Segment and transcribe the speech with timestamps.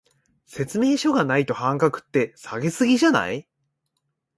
[0.47, 3.47] 説明書がないと半額って、下げ過ぎじゃない？